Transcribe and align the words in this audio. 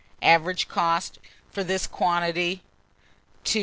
Average 0.23 0.67
cost 0.67 1.19
for 1.51 1.63
this 1.63 1.85
quantity, 1.85 2.63
2s. 3.45 3.59